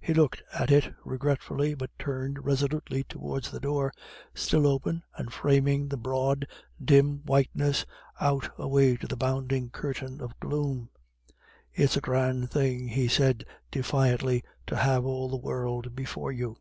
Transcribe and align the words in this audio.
He 0.00 0.12
looked 0.14 0.42
at 0.52 0.72
it 0.72 0.92
regretfully, 1.04 1.74
but 1.74 1.96
turned 1.96 2.44
resolutely 2.44 3.04
towards 3.04 3.52
the 3.52 3.60
door, 3.60 3.92
still 4.34 4.66
open, 4.66 5.04
and 5.16 5.32
framing 5.32 5.86
the 5.86 5.96
broad 5.96 6.44
dim 6.84 7.18
whiteness 7.24 7.86
out 8.20 8.50
away 8.58 8.96
to 8.96 9.06
the 9.06 9.16
bounding 9.16 9.70
curtain 9.70 10.20
of 10.20 10.40
gloom. 10.40 10.90
"It's 11.72 11.96
a 11.96 12.00
grand 12.00 12.50
thing," 12.50 12.88
he 12.88 13.06
said 13.06 13.44
defiantly, 13.70 14.42
"to 14.66 14.74
have 14.74 15.04
all 15.06 15.28
the 15.28 15.36
world 15.36 15.94
before 15.94 16.32
you." 16.32 16.56